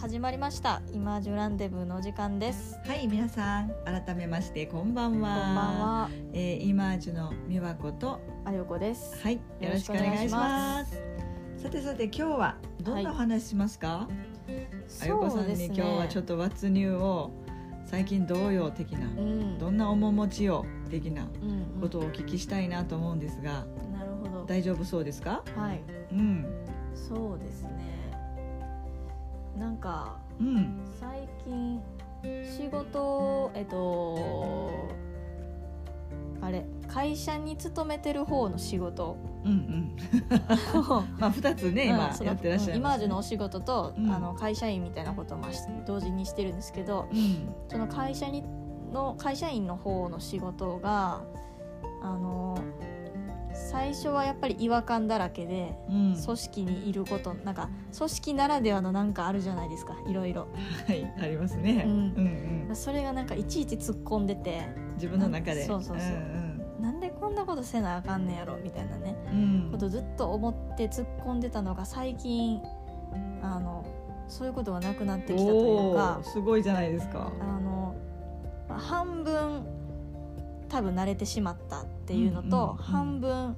[0.00, 0.80] 始まりました。
[0.94, 2.80] イマージュランデブーのお時間です。
[2.86, 5.34] はい皆さん改めましてこんばんは。
[5.34, 6.10] こんばんは。
[6.32, 9.22] えー、イマージュの美和子とあよこです。
[9.22, 11.02] はいよろしくお願いします。
[11.58, 14.08] さてさて今日はどんなお話しますか、
[15.02, 17.30] あよこさんに今日はちょっと没入を
[17.84, 19.58] 最近どうよ的な、うん。
[19.58, 21.80] どんな面持ちよ的なうんうん。
[21.82, 24.46] ことをお聞きしたいなと思うんですが、なるほど。
[24.46, 25.44] 大丈夫そうですか？
[25.54, 25.82] はい。
[26.10, 26.46] うん。
[26.94, 28.08] そうですね
[29.60, 30.80] なんかうん。
[30.98, 31.82] 最近
[32.22, 34.88] 仕事えっと
[36.40, 39.18] あれ会社に勤めてる方の仕事。
[39.44, 39.96] うんうん。
[41.20, 44.10] まあ二つね今やってらっしゃいます、イマージュのお仕事と、うん。
[44.10, 47.54] あの会社員みたいなことをまあし同時にしてるんですけどうん。
[47.68, 48.42] その会社に
[48.90, 51.20] の会社員の方の仕事が
[52.02, 52.56] あの
[53.68, 56.20] 最初はやっぱり違和感だらけで、うん。
[56.22, 60.48] 組織にいることなんか組織ならではのなんかあるじゃないですかいろいろ。
[60.86, 61.92] はいありますね、うん。
[61.92, 62.76] うんうん。
[62.76, 64.66] それがなんかいちいち突っ込んでて。
[64.94, 65.64] 自分の中で。
[65.64, 66.08] そうそうそう。
[66.08, 69.16] んなんでこんなことせなあかんねやろみたいなね。
[69.32, 69.68] うん。
[69.70, 72.60] ことずっと思って突っ込んでたのが最近
[73.42, 73.84] あの
[74.28, 76.20] そういうことがなくなってきたというか。
[76.22, 77.32] すごいじゃないですか。
[77.40, 77.94] あの
[78.68, 79.64] まあ半分
[80.70, 83.56] 多分慣れてしまったっていうのと、半分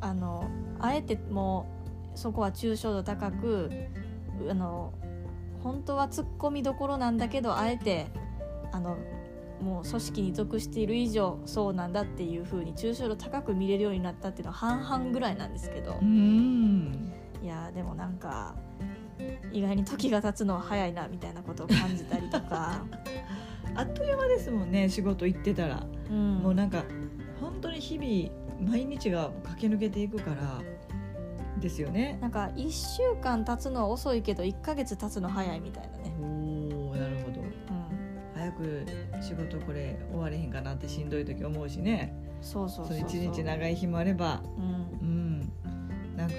[0.00, 1.66] あのあえても
[2.14, 3.70] うそこは抽象度高く
[4.48, 4.92] あの
[5.62, 8.06] 本当は突っ込みどころなんだけどあえて
[8.72, 8.96] あの
[9.60, 17.12] もう組織に属している以上そうなんだっていう風に抽象度高く見れるようになったっていうのは半々ぐらいなんですけど、うん。
[17.42, 18.54] いやーでもなんか
[19.52, 22.84] 意外に時が経つのは早いなみたいなことを感じたりとか、
[23.78, 26.84] あっという間ですもんね仕事行ってたら、うん、もうなんか
[27.40, 30.60] 本当に日々毎日が駆け抜けていくから
[31.60, 32.18] ですよね。
[32.20, 37.40] なんか1週間経つのは遅いけど1ヶ月経つの早いみたいなね、おおなるほど。
[37.40, 37.52] うん、
[38.34, 38.86] 早く
[39.20, 42.16] 仕事これ終われへんかなってしんどい時思うしね。
[42.40, 44.42] そうそうそう一日長い日もあれば。
[44.56, 44.98] うん。
[45.00, 46.16] うん。
[46.16, 46.34] なんか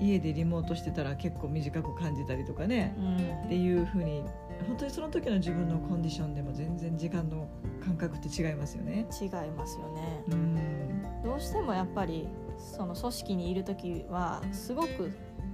[0.00, 2.96] 家でリモートしてたら結構短く感じたりとかね。
[2.98, 3.46] うん。
[3.46, 4.24] っていうふうに
[4.66, 7.48] 本当にその時の自分のコンディションでも全然時間の
[7.84, 9.06] 感覚って違いますよね。
[9.20, 10.24] 違いますよね。
[10.30, 11.02] うん。
[11.24, 12.28] どうしてもやっぱり
[12.58, 15.12] その組織にいる時はすごく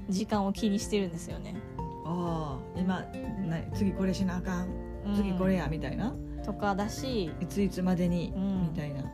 [0.09, 1.55] 時間を気にしてるんですよね、
[2.05, 3.03] ああ今
[3.47, 4.69] な次これしなあかん。
[5.07, 5.15] うん。
[5.15, 6.15] 次これやみたいな、
[6.45, 7.31] とかだし。
[7.41, 8.63] いついつまでに、うん。
[8.63, 9.05] みたいな、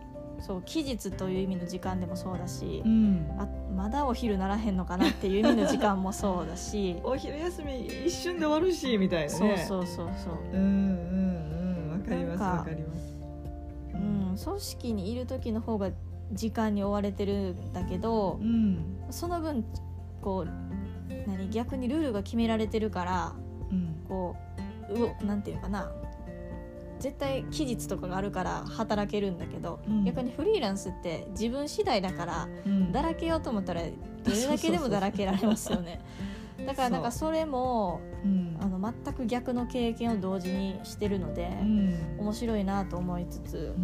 [0.40, 3.48] そう期日という意味の時間でもそうだし、うん、あま
[3.94, 6.96] だお昼ならへんのかなっていう意味の時間もそうだし。
[7.04, 10.34] お昼休み一瞬で終わるしみたいなそうねそうそうそう。
[10.52, 10.68] うんうん
[11.88, 13.14] うんわかりますわかります。
[13.94, 15.90] うん、組織にいる時の方が
[16.32, 18.98] 時間に追われてるんだけどうん。
[19.10, 19.64] その分
[20.20, 20.50] こう
[21.28, 23.32] 何逆にルールが決められてるから
[23.70, 23.96] うん。
[24.08, 24.36] こ
[24.90, 25.90] ううおなんていうかな
[26.98, 30.04] 絶対期日とかがあるから働けるんだけど、うん。
[30.04, 32.92] 逆にフリーランスって自分次第だからうん。
[32.92, 33.88] だらけようと思ったらど
[34.30, 36.00] れだけでもだらけられますよね。
[36.66, 38.56] だからなんかそれもうん。
[38.60, 42.16] あの全く逆の経験を同時にしてるので、うん。
[42.18, 43.74] 面白いなと思いつつ。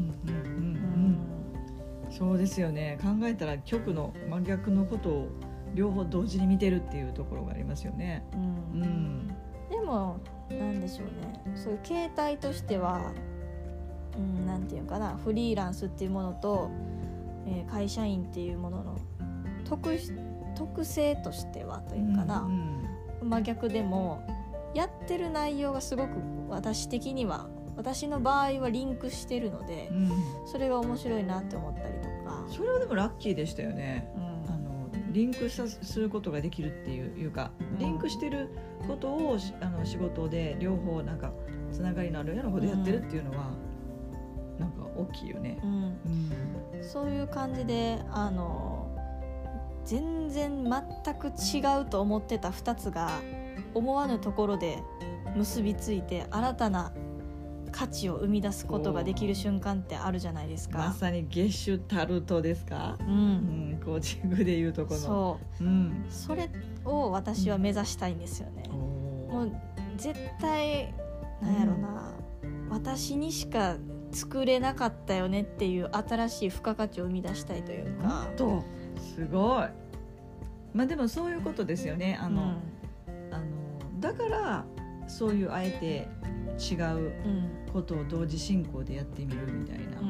[2.10, 2.98] そうですよね。
[3.00, 5.28] 考えたら極の真逆のことを
[5.74, 8.24] 両方同時に見てるっていうところがありますよね。
[8.32, 8.42] ううん
[8.82, 9.36] ん
[9.70, 10.18] でも
[10.50, 11.40] なんでしょうね。
[11.54, 13.12] そういう形態としては、
[14.16, 15.16] うん、なんていうかな。
[15.24, 16.70] フリーランスっていうものと、
[17.46, 18.98] えー会社員っていうものの
[19.64, 19.96] 特
[20.56, 22.84] 特性としてはというかな、ん
[23.22, 24.22] 真逆でも
[24.74, 26.10] やってる内容がすごく
[26.48, 30.12] 私的には私の場合はリンクしてるのでうんうん。
[30.46, 34.12] それが面白いなって思ったりとか、それはでもラッキーでしたよね。
[34.16, 34.29] うん
[35.10, 38.48] リンクさすることができるっていういうかリンクしてる
[38.86, 41.32] ことをしあの仕事で両方なんか
[41.72, 43.52] つながりのあるようなことやってるっていうのは、
[44.58, 45.60] なんか大きいよね。
[45.62, 45.70] うん。
[45.72, 48.88] うんそういう感じであの
[49.84, 53.10] 全然全く違うと思ってた2つが
[53.74, 54.82] 思わぬところで
[55.36, 56.92] 結びついて新たな
[57.70, 60.92] 価値を生み出すことができる瞬間ってあるじゃないですまか。
[60.92, 65.00] さにゲッシュタルトですか、う、うんん、コーチングでいうとこの。
[65.00, 66.50] そううん、それ
[66.84, 68.64] を私は目指したいんですよね。
[68.68, 69.52] もう
[69.96, 70.92] 絶対
[71.40, 72.12] なんやろな、
[72.70, 73.76] 私にしか
[74.12, 78.28] 作れなかったよねっていう新しい付加価値を生み出したいというか。
[78.36, 78.64] と
[78.96, 79.68] すごい。
[80.72, 82.18] まあでもそういうことですよね。
[82.20, 82.48] あの、うん
[83.32, 84.64] あのだから
[85.06, 86.08] そういうあえて
[86.60, 87.72] 違ううん。
[87.72, 90.00] ことを同時進行でやってみるみたいな。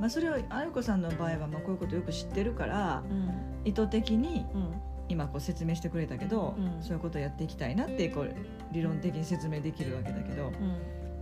[0.00, 3.30] まあそれはあゆこさんの場合はまあこういうことよく知ってるからうん。
[3.64, 4.72] 意図的にうん。
[5.08, 6.82] 今こう説明してくれたけど、うん。
[6.82, 8.34] そういうことをやっていきたいなってこう
[8.72, 10.52] 理論的に説明できるわけだけどうん。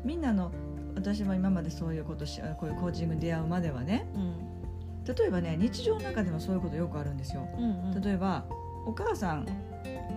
[0.05, 0.53] みんなの
[0.95, 5.05] 私も今までそういうことしこういうコーチングに出会うまではねうん。
[5.05, 7.47] 例えばね日常の中でもそういうことよくあるんですよ。
[7.59, 7.61] う
[7.99, 8.01] ん。
[8.01, 8.45] 例えば
[8.87, 9.47] お母さん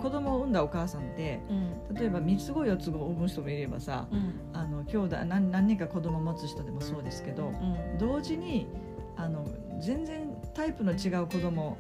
[0.02, 1.96] 子供を産んだお母さんってうん。
[1.96, 4.34] 例えば3つ子4つ子を産む人もいればさうん。
[4.54, 7.98] あの兄弟何何人か子供を持つ人でもそうですけどうん。
[7.98, 8.68] 同時に
[9.16, 9.48] あの
[9.80, 11.78] 全然タイプの違う子供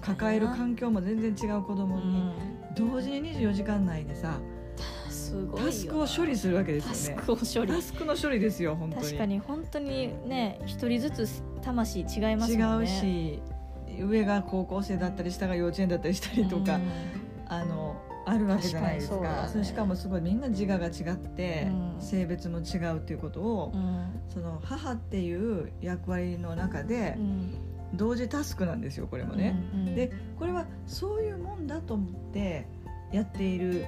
[0.00, 2.32] 抱える環境も全然違う子供に、うん。
[2.74, 4.38] 同時に24時間内でさ
[5.56, 7.22] タスクを処理するわけでタスすよね。
[7.24, 7.72] クを処理。
[7.72, 9.02] タスクの処理ですよ本当に。
[9.02, 12.84] 確かに本当にね一人ずつ魂違います違もんね。
[12.84, 13.42] うし
[14.02, 16.80] 上が高校生だったり下が幼稚園だったりしたりとか、
[17.48, 17.96] あの
[18.26, 19.50] あるわけじゃないですか。
[19.54, 19.64] ね。
[19.64, 22.00] しかもすごいみんな自我が違って、うん。
[22.00, 24.06] 性別も違うっていうことを、うん。
[24.28, 27.54] その母っていう役割の中でうん。
[27.96, 29.56] 同時タスクなんですよこれもね。
[29.72, 32.66] うんうんでこれはそういうもんだと思って
[33.12, 33.86] やっている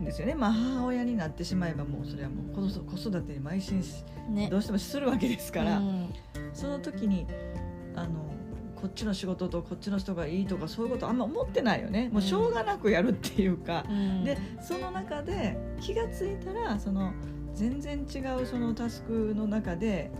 [0.00, 4.48] んですよね、まあ、母親になってしまえばもうそれはもう子育てに邁進しね。
[4.50, 6.08] どうしてもするわけですから、うん。
[6.54, 7.26] その時に
[7.94, 8.33] あの
[8.84, 12.10] こっちの仕事とこっちの人がいいとかそういうことあんま思ってないよね。
[12.12, 14.24] もうしょうがなくやるっていうか、うん。
[14.24, 17.14] でその中で気が付いたらその
[17.54, 20.10] 全然違うそのタスクの中で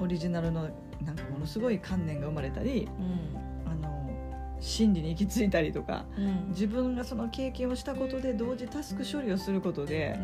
[0.00, 0.68] オリジナルの
[1.04, 3.70] なんかものすごい観念が生まれたりうん。
[3.70, 6.48] あの真理に行き着いたりとかうん。
[6.48, 10.18] 自分がその経験をしたことで同時タスク処理をすることで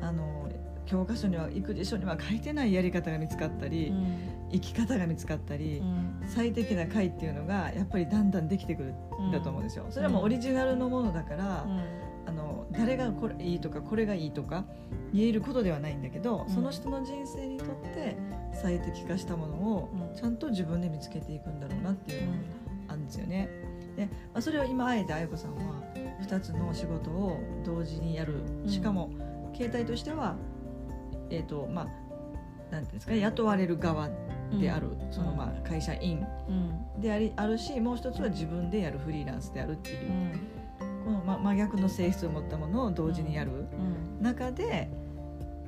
[0.00, 0.48] あの
[0.86, 6.22] 教科書には育児書には書いてないやり方が見つかったり、うん生き方が見つかったり、うん。
[6.26, 9.86] 最適な回っていうのがやっぱりだんだんできてくるんだと思うんですよ。
[9.90, 11.66] それはもうオリジナルのものだから、
[12.26, 14.64] あの誰がこれいいとかこれがいいとか
[15.12, 16.54] 言えることではないんだけど、うん。
[16.54, 18.16] その人の人生にとって
[18.52, 20.16] 最適化したものをうん。
[20.16, 22.38] ちゃんと自分で見つけていくんだろうなっていうのが
[22.88, 23.48] あるんですよね。
[23.96, 25.82] で、まあ、それを今あえて愛子さんは
[26.22, 28.42] 2つの仕事を同時にやる。
[28.66, 29.10] しかも
[29.52, 30.36] 形態としては、
[31.30, 32.10] えっ、とまあ
[32.70, 34.08] なんていうんですかね雇われる側
[34.58, 36.26] である、そのまあ会社員。
[36.48, 36.52] う
[36.98, 37.00] ん。
[37.00, 39.98] でありあるしもう一つは自分でやるフリーランスであるっていう。
[39.98, 41.04] う、ん。
[41.04, 44.22] この、ま、真逆の性質を持ったものを同時にやるうん。
[44.24, 44.90] 中で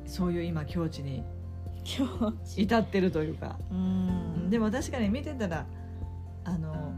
[0.07, 1.23] そういう今境地に
[2.57, 4.51] 至ってるというか、うん。
[4.51, 5.67] でも確かに見てたら
[6.45, 6.93] あの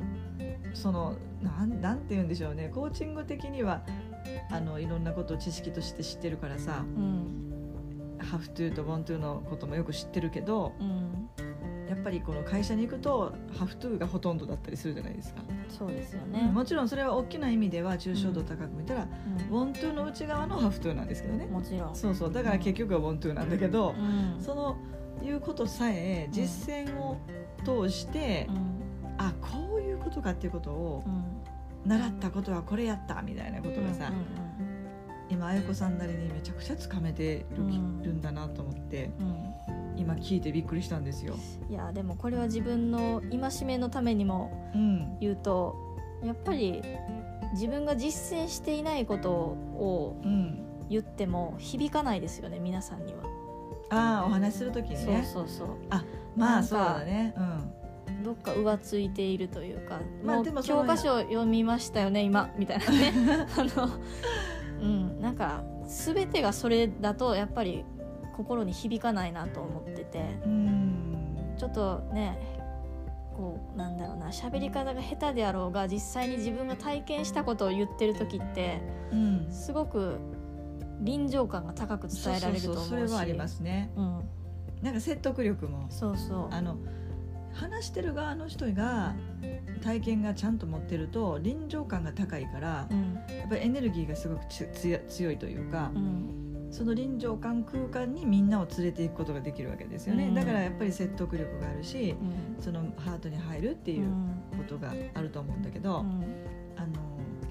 [0.72, 2.70] そのなんなんて言うんでしょうね。
[2.74, 3.82] コーチング的には
[4.50, 6.84] あのいろんなことを知識として知ってるからさ。
[6.96, 7.40] うん
[8.24, 11.28] 「ハフトゥーと「ボントゥーのこともよく知ってるけどうん
[11.88, 15.42] やっぱりこの会社に行くと「ハフトゥーがほとんどだったりするじゃないですか。
[15.68, 16.50] そうですよね。
[16.52, 21.46] もちろんそれは大きな意味では抽象度高く見たら、うんボントゥーの内側のハフトゥーなんですけどね。
[21.46, 21.94] もちろん。
[21.94, 22.32] そうそう。
[22.32, 24.40] だから結局はボントゥーなんだけど、うん。
[24.40, 24.76] その
[25.22, 27.18] いうことさえ実践を
[27.64, 29.14] 通して、うん。
[29.18, 31.88] あこういうことかっていうことをうん。
[31.88, 34.10] 習ったことはこれやったみたいなことがさ、
[35.28, 38.02] 今あゆこさんなりにめちゃくちゃつかめてる,、うん。
[38.02, 39.10] るんだなと思って。
[39.20, 39.54] うんうん
[39.96, 41.34] 今聞いてびっくりしたんですよ。
[41.68, 45.18] いやでもこれは自分の戒めのためにもうん。
[45.20, 45.76] 言うと
[46.22, 46.82] やっぱり
[47.52, 53.24] 自分が実践していないことをうん、言っても響かないですよね皆さんには、
[53.90, 55.68] ああお話しする時にそうねそうそう。
[56.36, 57.34] まあなんかそうだね。
[57.36, 57.74] うん。
[58.22, 63.12] どっか浮ついているというか、まあもうでもその教科書読みましたよね今みたいなね。
[63.56, 63.90] あの
[64.80, 65.20] うん。
[65.20, 67.84] なんか全てがそれだとやっぱり
[68.36, 70.38] 心に響かないなと思ってて。
[70.44, 71.54] うん。
[71.56, 72.36] ちょっとね
[73.36, 78.80] こうなんだろうな喋り方が下手であろうが実際に自分が体験したことを言ってる時って
[79.12, 79.46] うん。
[79.50, 80.18] すごく
[81.00, 82.88] 臨場感が高く伝えられると思うし。
[82.88, 83.92] それはありますね。
[83.96, 84.20] うん、
[84.82, 85.86] なんか説得力も。
[85.90, 86.54] そうそう。
[86.54, 86.76] あの
[87.52, 89.14] 話してる側の人が
[89.80, 93.14] 体験がちゃんと持ってると臨場感が高いからうん。
[93.14, 96.43] やっぱりエネルギーがすごく強いというかうん
[96.74, 100.34] その臨場感空間にみんなを連れていくことができるわけですよね、うん。
[100.34, 102.16] だからやっぱり説得力があるし
[102.58, 102.60] うん。
[102.60, 104.42] そのハートに入るってういうん。
[104.58, 106.24] ことがあると思うんだけど、うん。
[106.76, 106.88] あの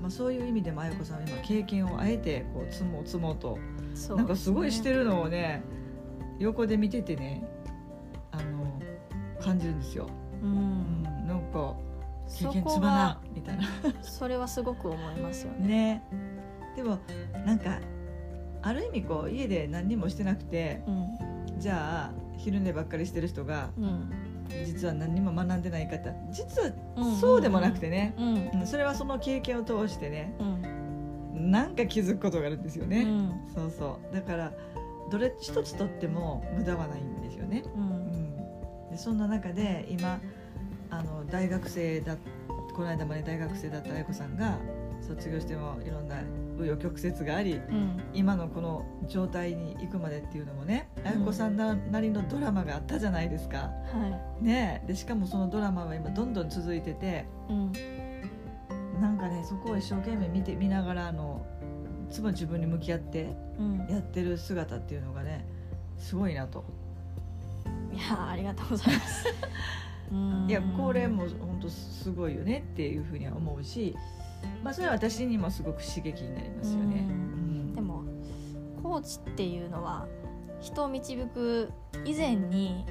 [0.02, 3.58] まあ、そういう意味でもあやこさんは今経験をあえてこう積もう積もうと
[3.96, 5.64] そうなんかすごいしてるのをね
[6.40, 7.48] 横で見ててね
[8.32, 8.82] あの
[9.40, 10.10] 感じるんですよ。
[10.42, 11.74] ううんん、なんか
[12.28, 13.64] 経験積まながみたいな。
[14.04, 15.68] それはすごく思いますよね。
[15.68, 16.04] ね。
[16.76, 16.98] でも
[17.46, 17.80] なんか
[18.64, 24.10] ある意味こう家で何にもしてなくてうんじゃあ昼寝ばっかりしてる人がうん
[24.66, 28.60] 実は何にも学んでない方実はうんそうでもなくてね、うん。
[28.62, 30.44] うんそれはその経験を通してねう
[31.38, 31.52] ん。
[31.52, 33.32] なんか気づくことがあるんですよね、うん。
[33.54, 34.16] そうそう。
[34.16, 34.54] だから
[35.12, 38.88] どれ一つとっても無駄はないんですよね、ううん。
[38.88, 40.22] ん、でそんな中で今
[40.90, 42.16] あの大学生だ
[42.76, 44.58] この間まで大学生だったあやこさんが
[45.08, 46.16] 卒業してもいろんな
[46.58, 48.02] 紆余曲折がありうん。
[48.14, 53.58] 今のこの状態に行くまでっていうのもねあやこさんななりのドラマがあったじゃないですか。
[53.58, 54.88] はねえ。
[54.88, 57.72] でしかもそのドラマは今どんどん続いてていうん。
[59.02, 61.46] なんかねそこを一生懸命見て見ながらあの
[62.10, 63.88] いつも自分に向き合ってうん。
[63.90, 65.46] やってる姿っていうのがね
[65.98, 66.64] すごいなと。
[67.94, 69.26] いやありがとうございます。
[70.12, 70.48] うん。
[70.50, 73.96] いやこれも本当すごいよねっていうふうには思うし、
[74.64, 77.06] まあ、それは私にもすごく刺激になりますよね。
[77.76, 78.04] でも
[78.82, 80.08] コーチっていうのは
[80.60, 81.72] 人を導く
[82.06, 82.86] 以前に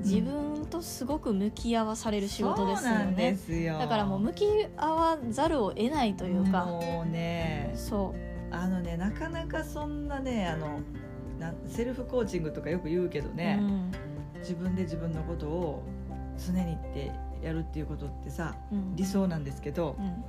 [0.00, 3.78] 自分とすごく向き合わされる仕事ですよね、すよ。
[3.78, 4.46] だからもう向き
[4.76, 6.64] 合わざるを得ないというか。
[6.66, 7.72] もうね。
[7.74, 8.14] そ
[8.50, 10.80] あのねなかなかそんなねあの
[11.38, 13.92] なんセルフコーチングとかよく言うけどう、ね、うん。
[14.40, 15.82] 自分で自分のことを
[16.36, 17.10] 常にって
[17.42, 18.96] やるっていうことってさうん。
[18.96, 20.24] 理想なんですけどう、ん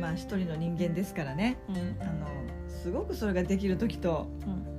[0.00, 1.56] まあ一人の人間ですからね。
[1.68, 1.96] うん。
[2.00, 2.26] あの
[2.68, 4.76] すごくそれができる時とうん。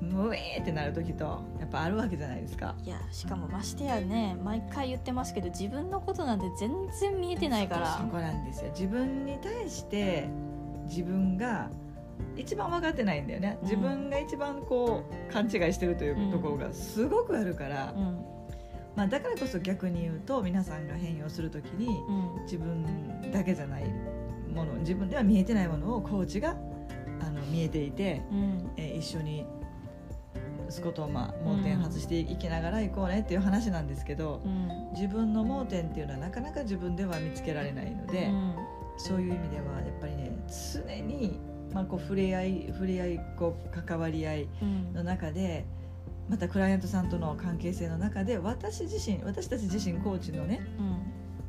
[0.00, 2.76] ムエーってなる時とやっぱあるわけじゃないですか。
[2.84, 7.98] いやしかもましてやね毎回言ってますけど自分のことなんて全然見えてないから。
[7.98, 8.70] そこなんですよ。
[8.70, 10.28] 自分に対して
[10.86, 11.68] 自分が
[12.36, 13.68] 一番分かってないんだよね、うん。
[13.68, 18.24] 自分が一番こう勘違いしてるというところがすごくあるから、うん。
[18.96, 22.42] まあ、だからこそ逆に言うと皆さんが変容する時にうん。
[22.44, 23.84] 自分だけじゃない
[24.58, 26.56] もの自分では見えてないものをコーチが
[27.20, 28.70] あの見えていて、うん。
[28.76, 29.46] えー一緒に
[30.70, 34.68] スコトーマ盲点外していきながら行こうねっていう話なんですけど、うん。
[34.92, 38.26] 自分の盲点っていうのはなかなか自分では見つけられないので。
[38.26, 38.54] うん。
[38.98, 40.36] そういう意味ではやっぱりね
[40.74, 41.38] 常に、
[41.72, 44.92] まあ、こう触れ合い触れ合いこう関わり合いうん。
[44.92, 45.64] の中で
[46.28, 50.60] またクライアントさんとの関係性の中で私自身私たち自身コーチのね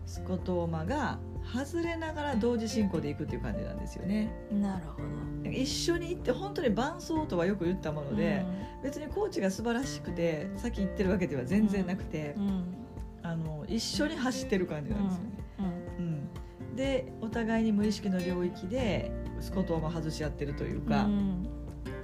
[0.05, 4.31] スコトーマが外れながら同時進行でいくっていう感じなんですよね。
[4.51, 5.49] うんなるほど。
[5.49, 8.45] 一緒に行って本当に伴走とはよく言ったもので、
[8.83, 12.75] 別にコーチが素晴らしくて先行ってるわけでは全然なくてう、ん。
[13.21, 15.29] あの一緒に走ってる感じなんですよね。
[15.59, 16.05] うん。
[16.05, 21.47] うん、でお互いに無意識の領域でスコトーマ外し合ってるというか、うん。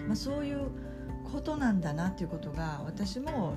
[0.07, 0.69] まあ、そういう
[1.31, 3.55] ことなんだなっていうことが私も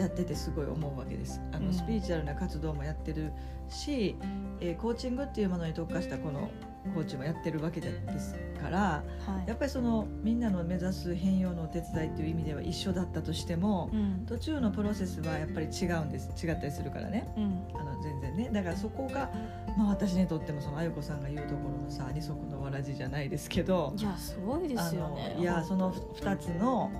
[0.00, 1.40] やっててすごい思うわけです。
[1.52, 1.66] あうん。
[1.66, 3.32] のスピリチュアルな活動もやってる
[3.68, 4.16] し、
[4.60, 6.50] えーコーチングっていうものに特化したこの
[6.94, 8.78] コーチもやってるわけですから
[9.26, 9.48] はい。
[9.48, 14.24] やっぱりそのみんなの目指す変容のお手伝いっていう意味では一緒だったとしてもうん。
[14.26, 16.30] 途中のプロセスはやっぱり違うんです。
[16.46, 17.32] 違ったりするからね。
[17.36, 17.64] うん。
[17.78, 18.50] あの全然ね。
[18.52, 19.30] だからそこが、
[19.76, 25.36] まあ、私にとってもそのあゆこさんが言うところのさ二足のわらじじゃないですけどいやすごいですよね。
[25.38, 26.90] いやその2つの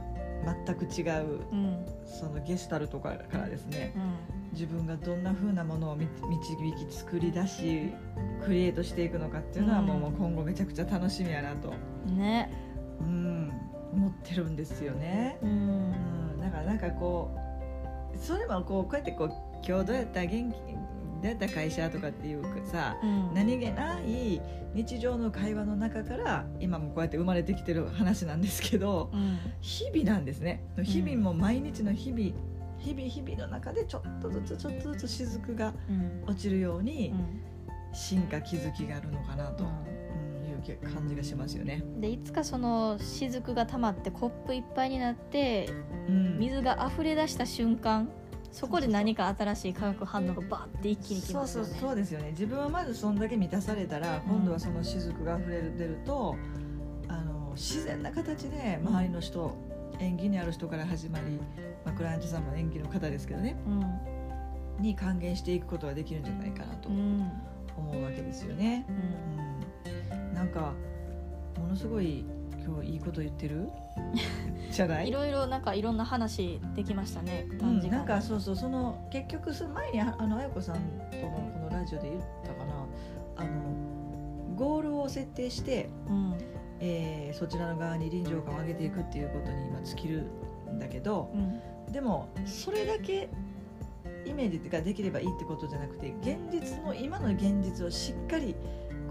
[0.44, 1.86] 全く違ううん。
[2.04, 4.50] そのゲシュタルトからからですねうん。
[4.52, 6.56] 自分がどんな風なものをみ導
[6.86, 7.92] き作り出し
[8.44, 11.72] クリエイトしていくのかっていうのはもう,、今後めちゃくちゃ楽しみやなと、
[12.12, 12.50] ね。
[13.00, 13.52] うん、
[13.92, 15.38] 思ってるんですよね。
[15.42, 16.32] ううん。
[16.36, 17.30] ん、だからなんかこ
[18.14, 19.32] うそれもこうこうやってこう
[19.66, 20.56] 今日どうやった元気
[21.20, 23.34] どうやった会社とかっていうかさうん。
[23.34, 24.40] 何気ない
[24.74, 29.38] 日常の会話の中から今もこうやって生まれてきてる話なんですけどうん。
[29.60, 30.64] 日々なんですね。
[30.82, 32.22] 日々も毎日の日々
[32.78, 36.24] 日々日々の中でちょっとずつちょっとずつ雫がうん。
[36.26, 37.40] 落ちるようにうん。
[37.92, 40.00] 進化気づきがあるのかなと、うん
[40.68, 41.82] いう感じがしますよね。
[41.98, 45.68] でいつかその雫が溜まってコップいっぱいになって
[46.08, 46.38] うん。
[46.38, 48.10] 水が溢れ出した瞬間
[48.52, 51.80] そこで何か新しい化学反応がバーって一気にきそうそうますよね。
[51.80, 52.30] そうですよね。
[52.32, 56.36] 自分はまずそんだけ満たされたら今度はその雫が溢れ出ると、
[57.08, 59.56] あの自然な形で周りの人、
[60.00, 61.38] 演技にある人から始まり、
[61.84, 63.56] まあ、クライアントさんも演技の方ですけどね。
[63.66, 64.82] うん。
[64.82, 67.30] に還元していくことができるんじゃないかなとうん。
[67.76, 68.86] 思うわけですよね。
[68.88, 68.92] う
[70.14, 70.18] ん。
[70.18, 70.72] うん、なんか
[71.58, 72.24] ものすごい
[72.70, 73.68] 今日いいこと言ってる？
[74.70, 75.08] じゃない？
[75.08, 80.80] いろいろなんかいろんな話できましたねうん、なんかそうそうその結局その前にああのあやこさんと
[81.16, 82.86] のこのラジオで言ったかな。
[83.36, 83.50] あの
[84.56, 86.34] ゴールを設定して、うん。
[86.80, 90.24] えーそちらの側に臨場感を上げていくっていうことに今尽きる
[90.70, 91.36] んだけどう
[91.90, 91.92] ん。
[91.92, 93.28] でもそれだけ
[94.26, 98.54] イメージができればいいってことじゃなくて現実の今の現実をしっかり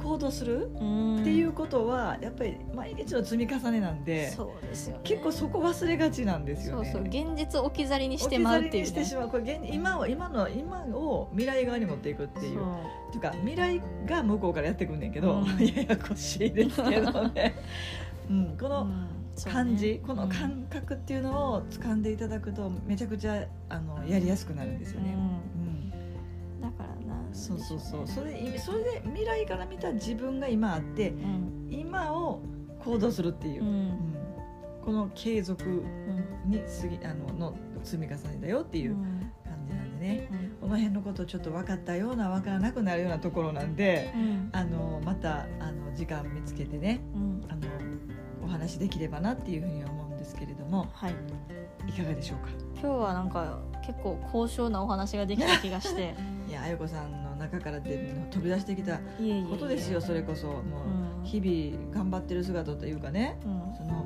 [0.03, 1.21] 行動するうん。
[1.21, 5.01] っていうことはやっぱり毎日の積み重ねなんでそうですよね。
[5.03, 6.91] 結構そこ忘れがちなんですよね。
[6.91, 8.85] そうそう現実を置き去りにしてまうっていうね。
[8.85, 9.29] してしまう。
[9.29, 12.59] これ現今を今の今を未来側に持っていくっていう。
[12.59, 15.65] っていうか未来が向こうからやってくんねんけど、うん。
[15.65, 17.55] ややこしいですけどね、
[18.29, 18.87] うん、この
[19.51, 20.29] 感じ、このうん。
[20.29, 25.15] 感覚っていうのを掴んでいただくとめちゃくちゃあのやりやすくなるんですよね。
[25.55, 26.61] うん。
[26.61, 27.19] だからな。
[27.33, 28.07] そうそうそう。
[28.07, 31.58] それそれで未来から見た自分が今あってうん
[31.89, 32.41] 今を
[32.83, 33.63] 行動するっていう。
[33.63, 33.87] う、うん。
[33.87, 33.93] ん
[34.83, 36.51] この継続うん。
[36.51, 39.31] に過ぎあのの積み重ねだよっていううん。
[39.43, 40.49] 感じなんでね、うん。
[40.61, 44.49] この辺のことちょっと分かったような分からなくなるようなところなんでうん。
[44.51, 47.41] あのまたあの時間見つけてねうん。
[47.49, 47.61] あの
[48.43, 51.15] お話できればなっていうふうには思うんですけれどもはい。
[51.87, 52.49] いかがでしょうか？
[52.81, 56.15] 今日はなんか結構高尚なお話ができた気がして。
[56.47, 60.47] いやあゆこさんの中からで飛び出してきたことですよそれこそ。
[60.47, 63.75] もううん日々頑張ってる姿というかねうん。
[63.75, 64.05] その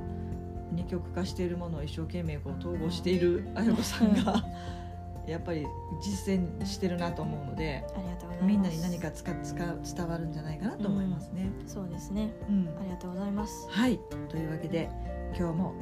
[0.72, 4.44] 二極化しているものを一生懸命こう統合しているあやこさんが
[5.28, 5.66] やっぱり
[6.02, 8.46] 実践してるなと思うのでありがとうございます。
[8.46, 11.50] みんなに何かつかつか伝わるんじゃないかなと思いますね。
[11.66, 12.34] そうですね。
[12.50, 12.70] うん。
[12.80, 13.68] ありがとうございます。
[13.70, 14.00] はい。
[14.30, 14.90] というわけで
[15.38, 15.74] 今日も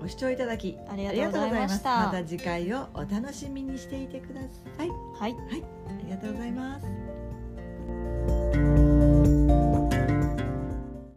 [0.00, 2.06] ご視聴いただきありががとうございました。
[2.06, 4.40] また次回をお楽しみにしていてくだ
[4.76, 4.88] さい。
[4.88, 5.36] はい
[5.88, 6.86] ありがとうございます。